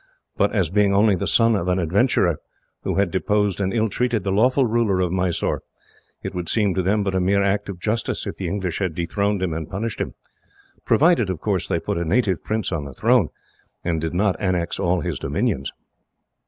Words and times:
But, 0.35 0.51
as 0.51 0.71
being 0.71 0.95
only 0.95 1.13
the 1.15 1.27
son 1.27 1.55
of 1.55 1.67
an 1.67 1.77
adventurer, 1.77 2.37
who 2.81 2.95
had 2.95 3.11
deposed 3.11 3.61
and 3.61 3.71
ill 3.71 3.87
treated 3.87 4.23
the 4.23 4.31
lawful 4.31 4.65
ruler 4.65 4.99
of 4.99 5.11
Mysore, 5.11 5.61
it 6.23 6.33
would 6.33 6.49
seem 6.49 6.73
to 6.73 6.81
them 6.81 7.03
but 7.03 7.13
a 7.13 7.19
mere 7.19 7.43
act 7.43 7.69
of 7.69 7.79
justice, 7.79 8.25
if 8.25 8.35
the 8.35 8.47
English 8.47 8.79
had 8.79 8.95
dethroned 8.95 9.43
him 9.43 9.53
and 9.53 9.69
punished 9.69 10.01
him 10.01 10.15
provided, 10.85 11.29
of 11.29 11.39
course, 11.39 11.67
they 11.67 11.79
put 11.79 11.99
a 11.99 12.03
native 12.03 12.43
prince 12.43 12.71
on 12.71 12.85
the 12.85 12.93
throne, 12.95 13.29
and 13.83 14.01
did 14.01 14.15
not 14.15 14.35
annex 14.41 14.79
all 14.79 15.01
his 15.01 15.19
dominions. 15.19 15.71